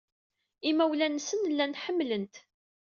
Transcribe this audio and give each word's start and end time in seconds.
Imawlan-nsen 0.69 1.41
llan 1.51 1.77
ḥemmlen-t. 1.83 2.35